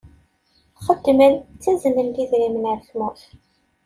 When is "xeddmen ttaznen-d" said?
0.85-2.15